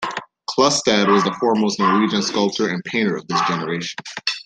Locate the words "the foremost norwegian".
1.25-2.23